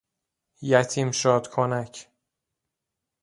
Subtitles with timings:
[0.61, 2.07] یتیم شاد کنک